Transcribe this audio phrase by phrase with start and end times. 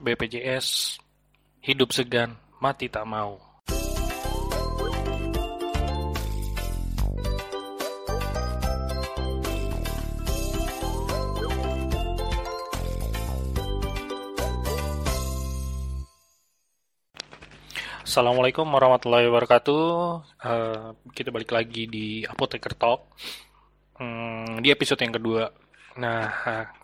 [0.00, 0.96] BPJS
[1.60, 3.36] hidup segan, mati tak mau.
[18.00, 19.84] Assalamualaikum warahmatullahi wabarakatuh.
[20.40, 23.04] Uh, kita balik lagi di Apoteker Talk.
[24.00, 25.46] Hmm, di episode yang kedua
[25.98, 26.30] Nah,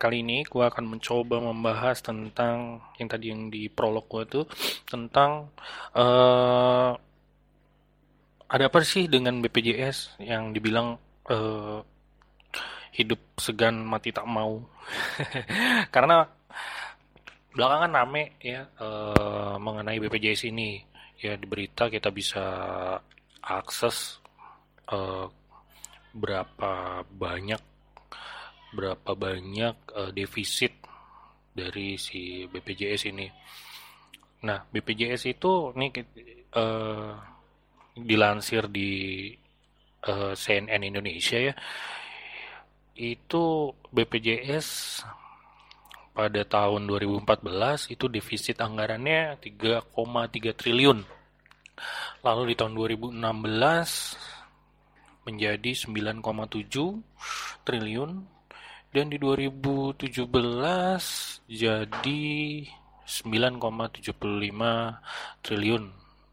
[0.02, 4.44] kali ini gue akan mencoba membahas tentang yang tadi yang di prolog gue tuh
[4.82, 5.54] tentang
[5.94, 6.90] uh,
[8.50, 10.98] ada apa sih dengan BPJS yang dibilang
[11.30, 11.78] uh,
[12.98, 14.58] hidup segan mati tak mau.
[15.94, 16.26] Karena
[17.54, 20.82] belakangan rame ya uh, mengenai BPJS ini
[21.22, 22.44] ya di berita kita bisa
[23.38, 24.18] akses
[24.90, 25.30] uh,
[26.10, 27.75] berapa banyak
[28.74, 30.74] berapa banyak uh, defisit
[31.56, 33.26] dari si BPJS ini.
[34.44, 35.90] Nah, BPJS itu nih
[36.52, 37.16] uh,
[37.96, 39.32] dilansir di
[40.04, 41.54] uh, eh, CNN Indonesia ya.
[42.96, 45.00] Itu BPJS
[46.12, 50.98] pada tahun 2014 itu defisit anggarannya 3,3 triliun.
[52.24, 53.16] Lalu di tahun 2016
[55.28, 58.35] menjadi 9,7 triliun
[58.94, 60.30] dan di 2017
[61.46, 62.26] jadi
[63.06, 65.84] 9,75 triliun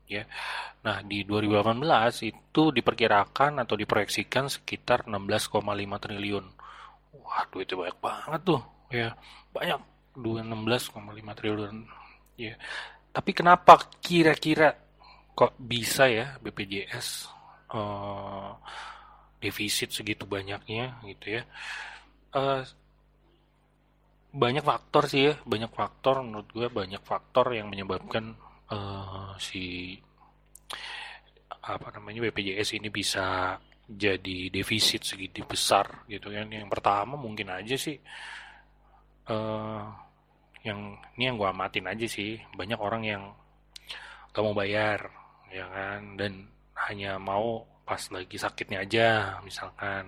[0.10, 0.26] ya.
[0.84, 5.64] Nah, di 2018 itu diperkirakan atau diproyeksikan sekitar 16,5
[6.02, 6.46] triliun.
[7.14, 9.16] Waduh, itu banyak banget tuh ya.
[9.54, 9.80] Banyak
[10.18, 11.76] 16,5 triliun
[12.36, 12.58] ya.
[13.14, 14.74] Tapi kenapa kira-kira
[15.34, 17.30] kok bisa ya BPJS
[17.74, 18.52] uh, eh,
[19.42, 21.46] defisit segitu banyaknya gitu ya?
[22.34, 22.62] Uh,
[24.34, 28.34] banyak faktor sih ya banyak faktor menurut gue banyak faktor yang menyebabkan
[28.74, 29.94] uh, si
[31.64, 33.56] apa namanya BPJS ini bisa
[33.88, 36.50] jadi defisit segitu besar gitu kan.
[36.50, 37.96] Yang pertama mungkin aja sih
[39.30, 39.84] uh,
[40.64, 42.40] yang ini yang gue amatin aja sih.
[42.56, 43.24] Banyak orang yang
[44.34, 45.14] gak mau bayar
[45.54, 46.50] ya kan dan
[46.90, 49.08] hanya mau pas lagi sakitnya aja
[49.44, 50.08] misalkan.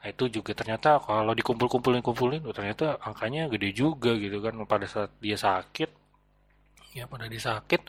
[0.00, 4.54] Nah itu juga ternyata kalau dikumpul-kumpulin kumpulin oh, ternyata angkanya gede juga gitu kan.
[4.64, 5.90] Pada saat dia sakit
[6.94, 7.86] ya pada dia sakit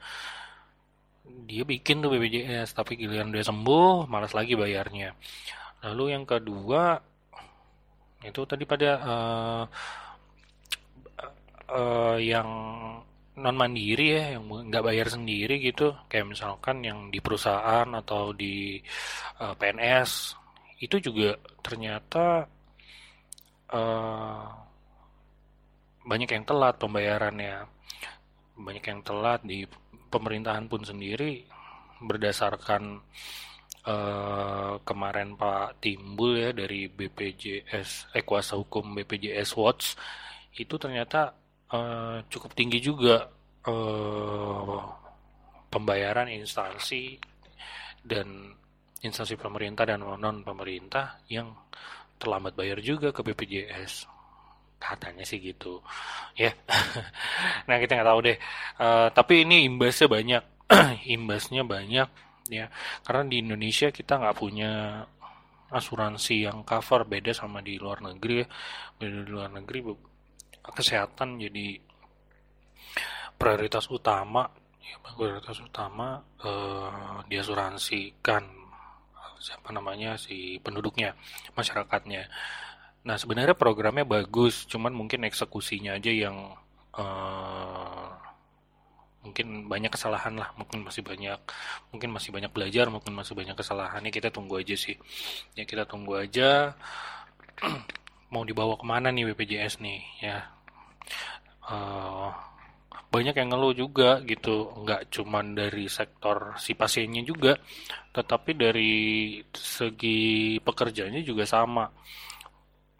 [1.49, 5.13] dia bikin tuh BPJS tapi giliran dia sembuh malas lagi bayarnya.
[5.85, 6.97] Lalu yang kedua
[8.21, 9.63] itu tadi pada uh,
[11.73, 12.49] uh, yang
[13.39, 15.95] non mandiri ya yang nggak bayar sendiri gitu.
[16.11, 18.79] Kayak misalkan yang di perusahaan atau di
[19.39, 20.35] uh, eh, PNS
[20.83, 22.43] itu juga ternyata
[23.71, 24.45] uh,
[26.03, 27.55] banyak yang telat pembayarannya.
[28.59, 29.63] Banyak yang telat di
[30.11, 31.47] pemerintahan pun sendiri.
[32.01, 32.99] Berdasarkan
[33.87, 39.95] uh, kemarin Pak Timbul ya dari BPJS eh kuasa hukum BPJS Watch
[40.57, 41.40] itu ternyata
[41.73, 43.27] uh, cukup tinggi juga
[43.67, 44.79] uh,
[45.71, 47.17] pembayaran instansi
[48.03, 48.51] dan
[49.01, 51.49] instansi pemerintah dan non pemerintah yang
[52.21, 54.11] terlambat bayar juga ke BPJS
[54.81, 55.79] katanya sih gitu.
[56.33, 56.57] Ya.
[57.69, 58.37] Nah kita nggak tahu deh.
[58.81, 60.43] Uh, tapi ini imbasnya banyak.
[61.15, 62.09] Imbasnya banyak
[62.49, 62.65] ya.
[63.05, 65.05] Karena di Indonesia kita nggak punya
[65.69, 67.05] asuransi yang cover.
[67.05, 68.47] Beda sama di luar negeri ya.
[68.97, 69.79] Di luar negeri
[70.61, 71.81] kesehatan jadi
[73.41, 74.45] prioritas utama
[74.81, 78.61] ya, prioritas utama eh, diasuransikan
[79.41, 81.17] siapa namanya si penduduknya
[81.57, 82.29] masyarakatnya.
[83.01, 86.37] Nah sebenarnya programnya bagus cuman mungkin eksekusinya aja yang
[86.93, 88.09] eh,
[89.21, 91.37] mungkin banyak kesalahan lah mungkin masih banyak
[91.93, 94.97] mungkin masih banyak belajar mungkin masih banyak kesalahannya kita tunggu aja sih.
[95.57, 96.77] Ya kita tunggu aja
[98.31, 100.37] mau dibawa ke mana nih BPJS nih ya.
[101.67, 102.31] Uh,
[103.11, 107.59] banyak yang ngeluh juga gitu nggak cuman dari sektor si pasiennya juga
[108.15, 108.93] tetapi dari
[109.51, 111.91] segi pekerjaannya juga sama.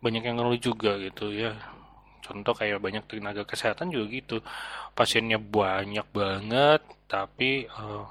[0.04, 1.56] Banyak yang ngeluh juga gitu ya.
[2.22, 4.38] Contoh kayak banyak tenaga kesehatan juga gitu.
[4.94, 8.08] Pasiennya banyak banget tapi uh,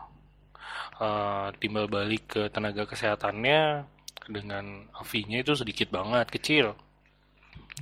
[1.00, 3.85] uh, timbal balik ke tenaga kesehatannya
[4.31, 6.77] dengan fee-nya itu sedikit banget, kecil.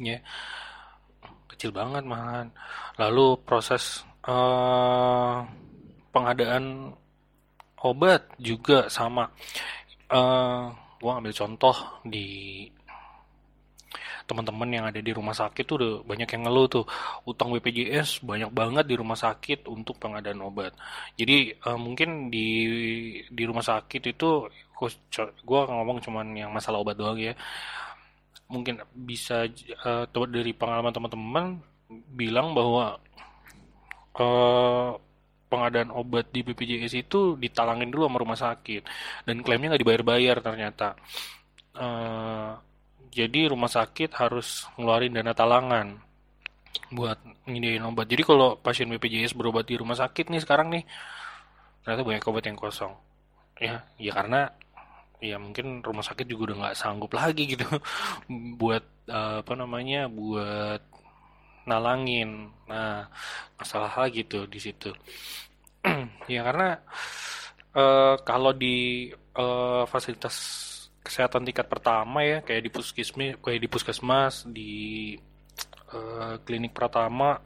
[0.00, 0.18] Ya.
[1.50, 2.54] Kecil banget malahan.
[2.98, 5.42] Lalu proses uh,
[6.14, 6.94] pengadaan
[7.82, 9.30] obat juga sama.
[10.08, 12.66] Uh, gua ambil contoh di
[14.28, 16.84] teman-teman yang ada di rumah sakit tuh udah banyak yang ngeluh tuh
[17.24, 20.76] utang BPJS banyak banget di rumah sakit untuk pengadaan obat.
[21.16, 22.48] Jadi uh, mungkin di
[23.32, 24.44] di rumah sakit itu
[25.42, 27.32] gue ngomong cuman yang masalah obat doang ya.
[28.48, 29.44] Mungkin bisa
[29.84, 31.44] uh, dari pengalaman teman-teman
[32.12, 32.96] bilang bahwa
[34.16, 34.96] uh,
[35.48, 38.82] pengadaan obat di BPJS itu ditalangin dulu sama rumah sakit
[39.24, 40.96] dan klaimnya nggak dibayar-bayar ternyata.
[41.72, 42.56] Uh,
[43.08, 45.96] jadi rumah sakit harus ngeluarin dana talangan
[46.92, 47.16] buat
[47.48, 48.08] nyediain obat.
[48.08, 50.84] Jadi kalau pasien BPJS berobat di rumah sakit nih sekarang nih
[51.82, 52.92] ternyata banyak obat yang kosong.
[53.58, 54.52] Ya, ya karena
[55.18, 57.66] ya mungkin rumah sakit juga udah nggak sanggup lagi gitu
[58.60, 60.82] buat uh, apa namanya buat
[61.68, 62.48] nalangin.
[62.64, 63.04] Nah,
[63.60, 64.88] masalah lagi tuh di situ.
[66.32, 66.80] ya karena
[67.76, 70.66] uh, kalau di uh, fasilitas
[71.04, 74.72] kesehatan tingkat pertama ya kayak di puskesmas kayak di puskesmas di
[75.94, 77.40] uh, klinik pertama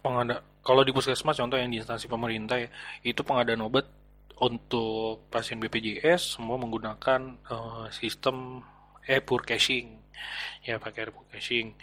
[0.00, 2.68] pengada kalau di puskesmas contoh yang di instansi pemerintah ya
[3.04, 3.84] itu pengadaan obat
[4.40, 8.62] untuk pasien BPJS semua menggunakan uh, sistem
[9.06, 10.00] e-pur caching.
[10.66, 11.74] Ya pakai e-pur caching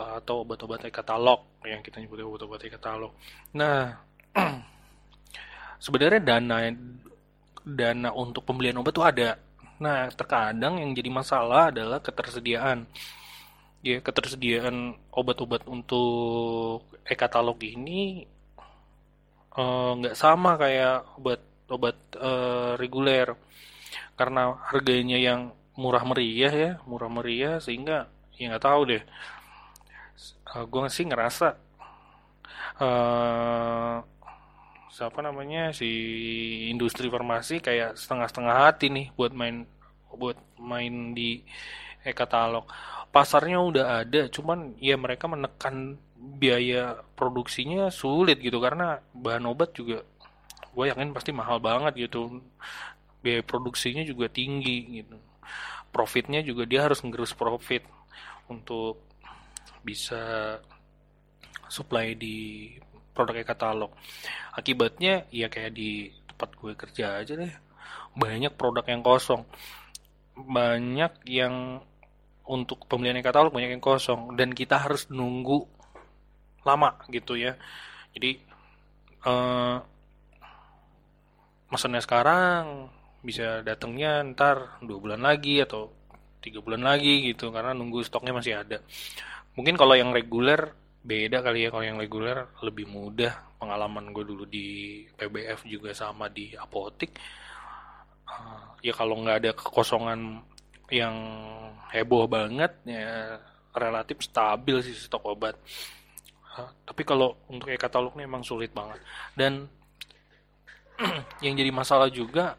[0.00, 3.12] uh, atau obat-obat e-katalog yang kita nyebut obat-obat e-katalog
[3.52, 4.00] nah
[5.84, 6.72] sebenarnya dana
[7.64, 9.36] dana untuk pembelian obat tuh ada.
[9.80, 12.84] Nah, terkadang yang jadi masalah adalah ketersediaan.
[13.80, 18.28] Ya, ketersediaan obat-obat untuk e-katalog ini
[19.56, 21.16] eh, nggak uh, sama kayak
[21.70, 23.38] obat-obat uh, reguler.
[24.18, 29.02] Karena harganya yang murah meriah ya, murah meriah sehingga ya nggak tahu deh.
[30.50, 31.46] Uh, eh, gue sih ngerasa
[32.82, 33.96] uh,
[34.90, 35.88] siapa namanya si
[36.68, 39.64] industri farmasi kayak setengah-setengah hati nih buat main
[40.10, 41.46] buat main di
[42.02, 42.66] e-katalog.
[43.14, 50.04] Pasarnya udah ada, cuman ya mereka menekan biaya produksinya sulit gitu karena bahan obat juga
[50.70, 52.42] gue yakin pasti mahal banget gitu.
[53.20, 55.16] Biaya produksinya juga tinggi gitu.
[55.90, 57.82] Profitnya juga dia harus ngerus profit
[58.46, 59.02] untuk
[59.82, 60.56] bisa
[61.70, 62.68] supply di
[63.14, 63.90] produk e-katalog
[64.54, 67.52] akibatnya ya kayak di tempat gue kerja aja deh
[68.14, 69.46] banyak produk yang kosong.
[70.34, 71.84] Banyak yang
[72.46, 74.34] untuk pembelian katalog banyak yang kosong.
[74.34, 75.66] Dan kita harus nunggu
[76.66, 77.54] lama gitu ya.
[78.14, 78.42] Jadi
[79.26, 79.78] uh,
[81.70, 82.90] mesennya sekarang
[83.20, 85.92] bisa datangnya ntar dua bulan lagi atau
[86.40, 88.82] tiga bulan lagi gitu karena nunggu stoknya masih ada.
[89.54, 92.48] Mungkin kalau yang reguler beda kali ya kalau yang reguler.
[92.64, 97.12] Lebih mudah pengalaman gue dulu di PBF juga sama di apotik
[98.30, 100.40] uh, ya kalau nggak ada kekosongan
[100.90, 101.16] yang
[101.92, 103.38] heboh banget ya
[103.74, 105.54] relatif stabil sih stok obat.
[106.56, 108.98] Uh, tapi kalau untuk e-katalog emang sulit banget.
[109.38, 109.70] Dan
[111.44, 112.56] yang jadi masalah juga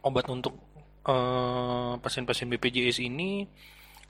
[0.00, 0.56] obat untuk
[1.04, 3.44] uh, pasien-pasien BPJS ini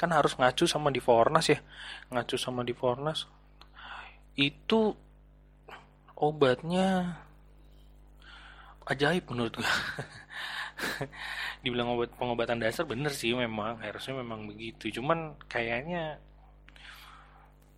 [0.01, 1.59] kan harus ngacu sama di Fornas ya.
[2.09, 3.29] Ngacu sama di Fornas.
[4.39, 4.97] Itu
[6.17, 7.21] obatnya
[8.91, 9.71] ajaib menurut gue
[11.63, 14.89] dibilang obat pengobatan dasar bener sih memang harusnya memang begitu.
[15.01, 16.19] Cuman kayaknya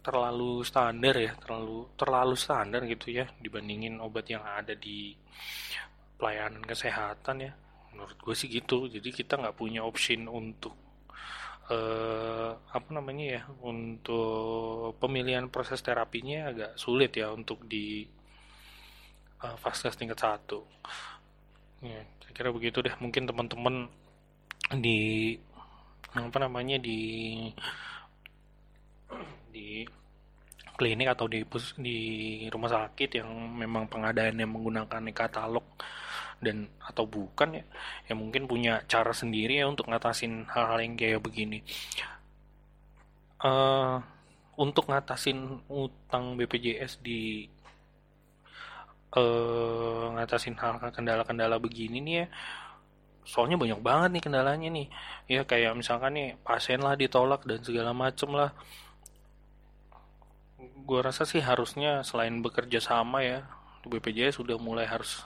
[0.03, 5.15] terlalu standar ya terlalu terlalu standar gitu ya dibandingin obat yang ada di
[6.19, 7.53] pelayanan kesehatan ya.
[7.94, 8.91] Menurut gue sih gitu.
[8.91, 10.75] Jadi kita nggak punya option untuk
[11.71, 18.06] eh, apa namanya ya untuk pemilihan proses terapinya agak sulit ya untuk di
[19.43, 20.63] uh, vaskes tingkat satu.
[21.82, 22.94] Ya kira-kira begitu deh.
[23.03, 23.91] Mungkin teman-teman
[24.79, 25.35] di
[26.13, 27.01] apa namanya di
[29.53, 29.85] di
[30.77, 31.44] klinik atau di
[31.79, 31.99] di
[32.49, 33.29] rumah sakit yang
[33.61, 35.67] memang pengadaannya menggunakan katalog
[36.43, 37.65] dan atau bukan ya
[38.11, 41.63] yang mungkin punya cara sendiri ya untuk ngatasin hal-hal yang kayak begini.
[43.43, 44.03] Uh,
[44.59, 47.47] untuk ngatasin utang BPJS di
[49.15, 52.27] uh, ngatasin hal kendala-kendala begini nih ya
[53.23, 54.87] soalnya banyak banget nih kendalanya nih.
[55.31, 58.51] Ya kayak misalkan nih pasien lah ditolak dan segala macem lah
[60.82, 63.46] gue rasa sih harusnya selain bekerja sama ya
[63.86, 65.22] BPJS sudah mulai harus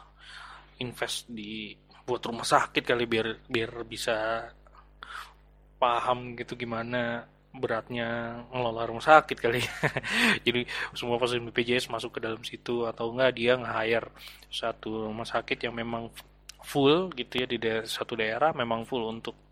[0.80, 4.46] invest di buat rumah sakit kali biar biar bisa
[5.76, 9.60] paham gitu gimana beratnya ngelola rumah sakit kali
[10.46, 14.12] jadi semua pasien BPJS masuk ke dalam situ atau enggak dia nge-hire
[14.52, 16.12] satu rumah sakit yang memang
[16.60, 19.45] full gitu ya di daerah, satu daerah memang full untuk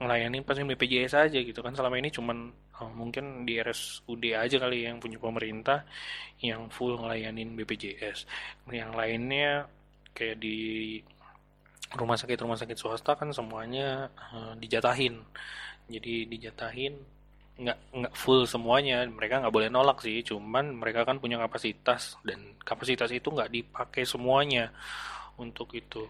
[0.00, 1.76] ngelayanin pasien BPJS aja gitu kan.
[1.76, 2.48] Selama ini cuman
[2.80, 5.84] oh, mungkin di RSUD aja kali yang punya pemerintah
[6.40, 8.24] yang full ngelayanin BPJS.
[8.72, 9.68] Yang lainnya
[10.16, 10.98] kayak di
[12.00, 15.20] rumah sakit rumah sakit swasta kan semuanya uh, dijatahin.
[15.92, 16.96] Jadi dijatahin
[17.60, 19.04] nggak nggak full semuanya.
[19.04, 24.08] Mereka nggak boleh nolak sih cuman mereka kan punya kapasitas dan kapasitas itu nggak dipakai
[24.08, 24.72] semuanya
[25.36, 26.08] untuk itu.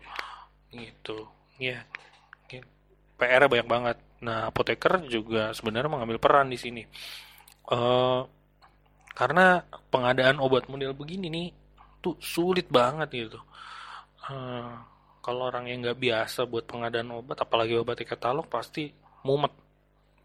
[0.71, 1.27] Gitu.
[1.59, 1.83] Ya
[3.21, 3.97] PR banyak banget.
[4.25, 6.83] Nah, apoteker juga sebenarnya mengambil peran di sini.
[7.69, 8.25] Uh,
[9.13, 9.61] karena
[9.93, 11.49] pengadaan obat model begini nih
[12.01, 13.41] tuh sulit banget gitu.
[14.25, 14.81] Uh,
[15.21, 18.89] kalau orang yang nggak biasa buat pengadaan obat, apalagi obat di katalog pasti
[19.21, 19.53] mumet,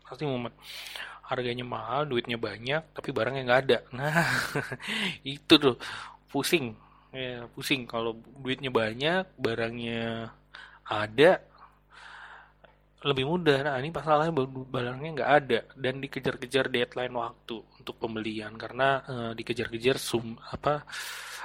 [0.08, 0.56] pasti mumet.
[1.28, 3.78] Harganya mahal, duitnya banyak, tapi barangnya nggak ada.
[3.98, 4.24] Nah,
[5.28, 5.76] itu tuh
[6.32, 6.72] pusing,
[7.12, 10.32] ya pusing kalau duitnya banyak, barangnya
[10.88, 11.44] ada,
[13.04, 13.60] lebih mudah.
[13.66, 14.34] Nah ini masalahnya
[14.72, 20.88] barangnya nggak ada dan dikejar-kejar deadline waktu untuk pembelian karena uh, dikejar-kejar sum apa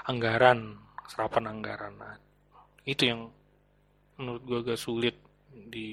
[0.06, 0.78] anggaran
[1.10, 1.94] serapan anggaran.
[1.98, 2.14] Nah,
[2.86, 3.26] itu yang
[4.20, 5.16] menurut gue agak sulit
[5.50, 5.90] di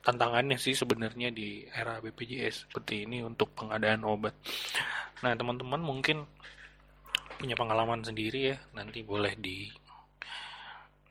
[0.00, 4.34] tantangannya sih sebenarnya di era BPJS seperti ini untuk pengadaan obat.
[5.22, 6.24] Nah teman-teman mungkin
[7.36, 9.70] punya pengalaman sendiri ya nanti boleh di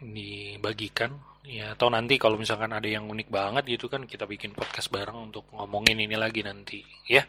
[0.02, 1.14] dibagikan.
[1.42, 5.34] Ya atau nanti kalau misalkan ada yang unik banget gitu kan kita bikin podcast bareng
[5.34, 7.26] untuk ngomongin ini lagi nanti ya.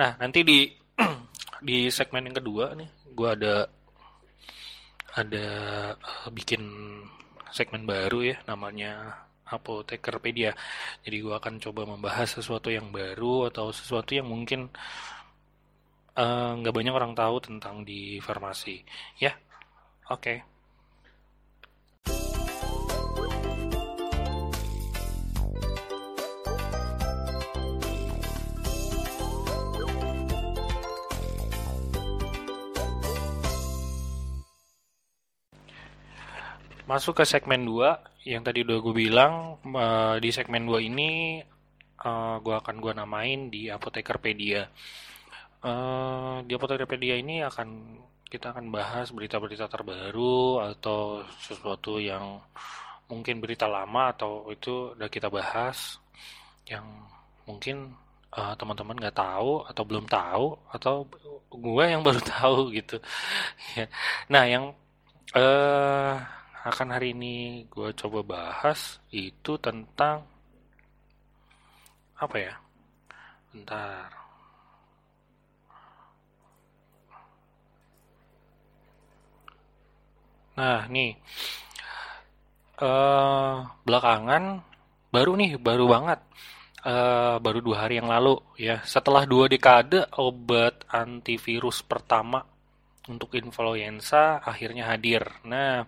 [0.00, 0.64] Nah nanti di
[1.68, 3.68] di segmen yang kedua nih gue ada
[5.14, 5.48] ada
[5.94, 6.62] uh, bikin
[7.52, 10.56] segmen baru ya namanya apotekerpedia.
[11.04, 14.72] Jadi gue akan coba membahas sesuatu yang baru atau sesuatu yang mungkin
[16.16, 18.82] eh, nggak uh, banyak orang tahu tentang di farmasi
[19.20, 19.36] ya.
[20.10, 20.40] Oke.
[20.42, 20.53] okay.
[36.84, 41.40] Masuk ke segmen 2 yang tadi udah gue bilang uh, di segmen 2 ini
[42.04, 44.68] uh, eh, gue akan gue namain di Apotekerpedia.
[45.64, 47.96] Uh, di Apotekerpedia ini akan
[48.28, 52.44] kita akan bahas berita-berita terbaru atau sesuatu yang
[53.08, 55.96] mungkin berita lama atau itu udah kita bahas
[56.68, 56.84] yang
[57.48, 57.96] mungkin
[58.36, 61.08] uh, teman-teman nggak tahu atau belum tahu atau
[61.48, 63.00] gue yang baru tahu gitu.
[64.28, 64.76] nah yang
[65.32, 70.24] uh, akan hari ini gue coba bahas itu tentang
[72.16, 72.54] apa ya?
[73.52, 74.08] Bentar.
[80.54, 81.12] Nah, nih.
[82.74, 84.64] Uh, belakangan
[85.12, 86.20] baru nih, baru banget.
[86.84, 88.80] Uh, baru dua hari yang lalu ya.
[88.88, 92.40] Setelah dua dekade obat antivirus pertama
[93.08, 95.28] untuk influenza akhirnya hadir.
[95.44, 95.84] Nah,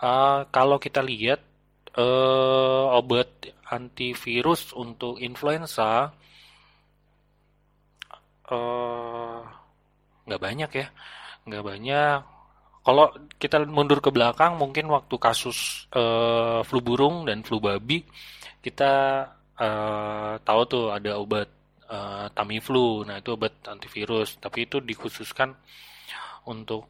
[0.00, 1.44] Uh, kalau kita lihat
[1.92, 3.28] uh, obat
[3.68, 6.08] antivirus untuk influenza
[8.48, 9.40] uh,
[10.24, 10.86] nggak banyak ya,
[11.44, 12.18] nggak banyak.
[12.80, 18.00] Kalau kita mundur ke belakang, mungkin waktu kasus uh, flu burung dan flu babi,
[18.64, 18.92] kita
[19.60, 21.48] uh, tahu tuh ada obat
[21.92, 23.04] uh, Tamiflu.
[23.04, 25.52] Nah itu obat antivirus, tapi itu dikhususkan
[26.48, 26.88] untuk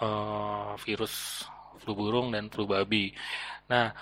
[0.00, 1.44] uh, virus
[1.86, 3.14] flu burung dan flu babi.
[3.70, 3.94] Nah,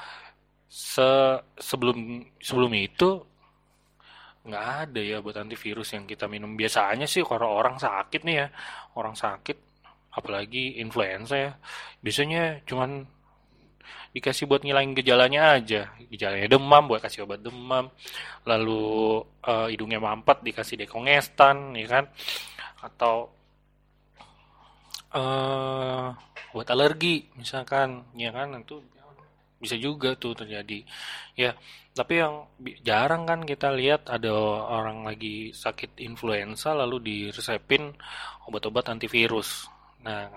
[0.65, 3.21] se sebelum sebelum itu
[4.45, 6.57] nggak ada ya buat antivirus yang kita minum.
[6.57, 8.47] Biasanya sih kalau orang sakit nih ya
[8.97, 9.61] orang sakit
[10.17, 11.53] apalagi influenza ya
[12.01, 13.03] biasanya cuman
[14.15, 15.91] dikasih buat ngilangin gejalanya aja.
[16.07, 17.91] Gejalanya demam buat kasih obat demam.
[18.47, 22.05] Lalu uh, hidungnya mampet dikasih dekongestan ya kan?
[22.79, 23.35] Atau
[25.15, 26.11] uh,
[26.51, 28.83] buat alergi misalkan ya kan itu
[29.59, 30.85] bisa juga tuh terjadi.
[31.39, 31.57] Ya
[31.95, 32.51] tapi yang
[32.83, 34.35] jarang kan kita lihat ada
[34.67, 37.95] orang lagi sakit influenza lalu diresepin
[38.51, 39.71] obat-obat antivirus.
[40.05, 40.29] Nah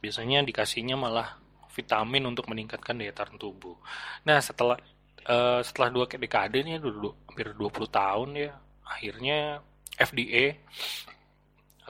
[0.00, 1.36] biasanya dikasihnya malah
[1.76, 3.76] vitamin untuk meningkatkan daya tahan tubuh.
[4.24, 4.80] Nah setelah
[5.28, 8.52] uh, setelah dua dekade nih hampir 20 tahun ya
[8.86, 9.60] akhirnya
[10.00, 10.56] FDA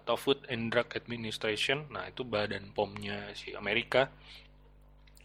[0.06, 4.06] atau Food and Drug Administration, nah itu badan POM-nya si Amerika,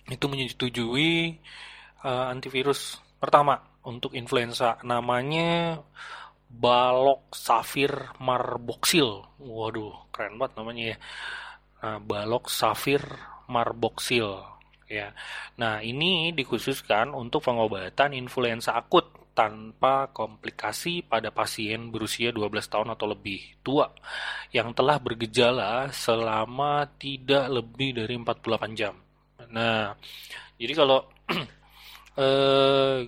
[0.10, 1.38] itu menyetujui
[2.02, 5.78] uh, antivirus pertama untuk influenza, namanya
[6.50, 9.22] Balok Safir Marboxil.
[9.38, 10.98] Waduh, keren banget namanya ya.
[11.86, 13.06] Nah, Balok Safir
[13.54, 14.34] Marboxil
[14.90, 15.14] ya.
[15.62, 23.08] Nah, ini dikhususkan untuk pengobatan influenza akut tanpa komplikasi pada pasien berusia 12 tahun atau
[23.10, 23.88] lebih tua
[24.52, 28.96] yang telah bergejala selama tidak lebih dari 48 jam.
[29.52, 29.96] Nah,
[30.60, 31.08] jadi kalau
[32.22, 33.00] eh,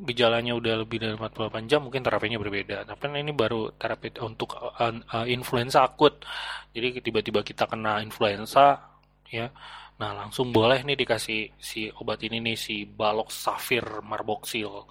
[0.00, 2.88] gejalanya udah lebih dari 48 jam mungkin terapinya berbeda.
[2.88, 6.24] Tapi ini baru terapi untuk uh, uh, influenza akut.
[6.72, 8.80] Jadi tiba-tiba kita kena influenza
[9.28, 9.52] ya
[10.00, 14.88] Nah, langsung boleh nih dikasih si obat ini nih si balok safir marboxil.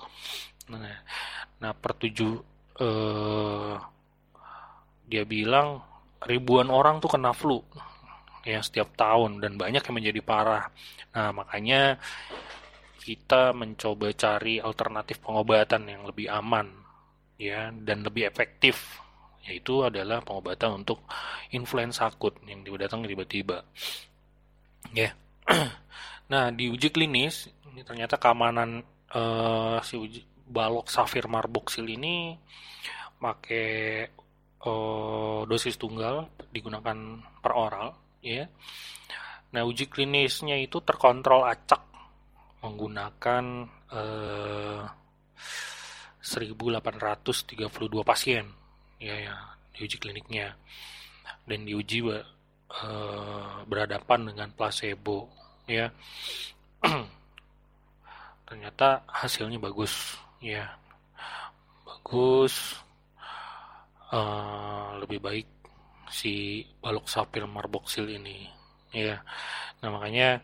[0.70, 1.02] Nah,
[1.58, 2.34] nah per tujuh
[2.78, 3.76] eh,
[5.10, 5.82] dia bilang
[6.22, 7.58] ribuan orang tuh kena flu
[8.46, 10.70] ya setiap tahun dan banyak yang menjadi parah.
[11.18, 11.98] Nah, makanya
[13.02, 16.70] kita mencoba cari alternatif pengobatan yang lebih aman
[17.42, 19.02] ya dan lebih efektif
[19.48, 21.02] yaitu adalah pengobatan untuk
[21.50, 23.66] influenza akut yang datang tiba-tiba.
[24.94, 25.12] Ya.
[25.12, 25.14] Yeah.
[26.32, 28.84] nah, di uji klinis ini ternyata keamanan
[29.14, 32.34] uh, si uji balok safir marboxil ini
[33.20, 34.08] pakai
[34.66, 37.88] uh, dosis tunggal digunakan per oral,
[38.24, 38.48] ya.
[39.50, 41.90] Nah, uji klinisnya itu terkontrol acak
[42.60, 43.44] menggunakan
[43.96, 44.84] uh, eh,
[46.20, 48.46] 1832 pasien
[49.00, 49.36] ya ya
[49.72, 50.60] di uji kliniknya
[51.48, 52.04] dan diuji
[52.70, 55.30] uh, berhadapan dengan placebo
[55.66, 55.90] ya.
[58.48, 60.70] Ternyata hasilnya bagus ya.
[61.86, 62.78] Bagus.
[64.10, 65.46] Uh, lebih baik
[66.10, 68.50] si balok sapil marboxil ini
[68.90, 69.22] ya.
[69.86, 70.42] Nah makanya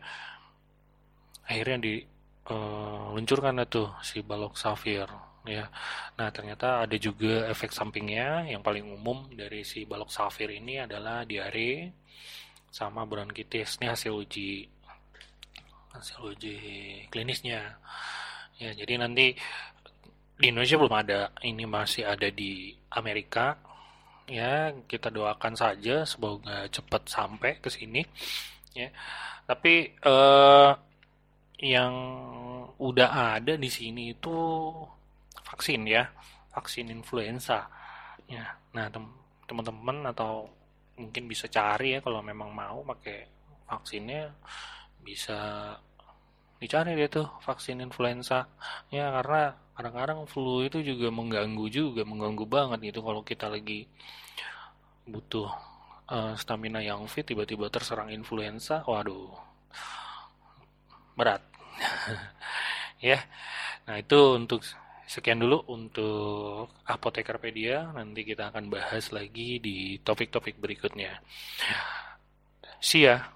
[1.50, 5.10] akhirnya diluncurkan uh, tuh si balok safir
[5.46, 5.70] ya.
[6.18, 8.50] Nah ternyata ada juga efek sampingnya.
[8.50, 11.94] Yang paling umum dari si balok safir ini adalah diare
[12.70, 13.78] sama bronkitis.
[13.80, 14.66] Ini hasil uji.
[15.94, 16.58] Hasil uji
[17.08, 17.78] klinisnya.
[18.60, 19.32] Ya jadi nanti
[20.36, 21.20] di Indonesia belum ada.
[21.40, 23.56] Ini masih ada di Amerika.
[24.26, 28.02] Ya kita doakan saja semoga cepat sampai ke sini.
[28.76, 28.92] Ya.
[29.46, 30.70] Tapi eh,
[31.64, 31.94] yang
[32.76, 34.36] udah ada di sini itu
[35.46, 36.10] vaksin ya
[36.50, 37.70] vaksin influenza.
[38.26, 38.90] Ya nah
[39.46, 40.50] teman-teman atau
[40.96, 43.28] mungkin bisa cari ya kalau memang mau pakai
[43.68, 44.32] vaksinnya
[45.04, 45.72] bisa
[46.56, 48.48] dicari dia tuh vaksin influenza.
[48.90, 53.84] Ya karena kadang-kadang flu itu juga mengganggu juga mengganggu banget gitu kalau kita lagi
[55.06, 55.52] butuh
[56.10, 59.30] uh, stamina yang fit tiba-tiba terserang influenza waduh
[61.14, 61.44] berat.
[62.96, 63.20] Ya
[63.84, 64.64] nah itu untuk
[65.06, 67.94] sekian dulu untuk apotekerpedia.
[67.94, 71.22] Nanti kita akan bahas lagi di topik-topik berikutnya.
[72.82, 73.35] See ya